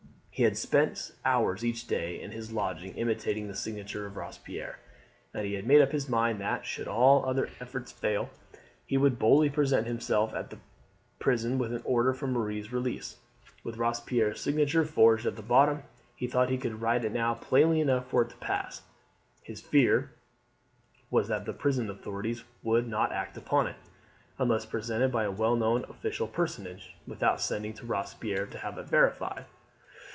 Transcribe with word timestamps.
He 0.33 0.43
had 0.45 0.57
spent 0.57 1.11
hours 1.23 1.63
each 1.63 1.85
day 1.85 2.19
in 2.19 2.31
his 2.31 2.51
lodging 2.51 2.95
imitating 2.95 3.47
the 3.47 3.53
signature 3.55 4.07
of 4.07 4.17
Robespierre, 4.17 4.79
and 5.35 5.45
he 5.45 5.53
had 5.53 5.67
made 5.67 5.81
up 5.81 5.91
his 5.91 6.09
mind 6.09 6.41
that, 6.41 6.65
should 6.65 6.87
all 6.87 7.23
other 7.27 7.49
efforts 7.59 7.91
fail, 7.91 8.31
he 8.83 8.97
would 8.97 9.19
boldly 9.19 9.51
present 9.51 9.85
himself 9.85 10.33
at 10.33 10.49
the 10.49 10.57
prison 11.19 11.59
with 11.59 11.71
an 11.71 11.83
order 11.85 12.11
for 12.11 12.25
Marie's 12.25 12.73
release, 12.73 13.17
with 13.63 13.77
Robespierre's 13.77 14.41
signature 14.41 14.83
forged 14.83 15.27
at 15.27 15.35
the 15.35 15.43
bottom. 15.43 15.83
He 16.15 16.25
thought 16.25 16.49
he 16.49 16.57
could 16.57 16.81
write 16.81 17.05
it 17.05 17.11
now 17.11 17.35
plainly 17.35 17.79
enough 17.79 18.07
for 18.09 18.23
it 18.23 18.29
to 18.29 18.37
pass; 18.37 18.81
his 19.43 19.61
fear 19.61 20.11
was 21.11 21.27
that 21.27 21.45
the 21.45 21.53
prison 21.53 21.87
authorities 21.87 22.43
would 22.63 22.87
not 22.87 23.11
act 23.11 23.37
upon 23.37 23.67
it, 23.67 23.75
unless 24.39 24.65
presented 24.65 25.11
by 25.11 25.25
a 25.25 25.31
well 25.31 25.55
known 25.55 25.83
official 25.87 26.27
personage, 26.27 26.95
without 27.05 27.39
sending 27.41 27.73
to 27.75 27.85
Robespierre 27.85 28.47
to 28.47 28.57
have 28.57 28.79
it 28.79 28.87
verified. 28.87 29.45